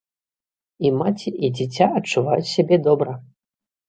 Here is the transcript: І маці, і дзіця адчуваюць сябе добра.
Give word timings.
І 0.89 0.91
маці, 0.99 1.33
і 1.47 1.51
дзіця 1.57 1.87
адчуваюць 1.99 2.47
сябе 2.53 2.79
добра. 2.89 3.13